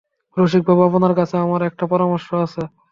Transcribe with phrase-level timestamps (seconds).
[0.37, 2.61] রসিকবাবু, আপনার কাছে আমার একটা পরামর্শ আছে।